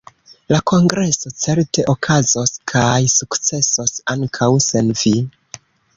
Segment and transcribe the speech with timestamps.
[0.51, 5.13] La kongreso certe okazos kaj sukcesos ankaŭ sen Vi.